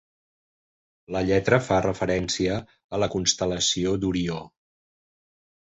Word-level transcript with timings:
La 1.15 1.21
lletra 1.27 1.59
fa 1.67 1.77
referència 1.87 2.57
a 2.99 3.03
la 3.05 3.11
constel·lació 3.17 3.95
d'Orió. 4.07 4.43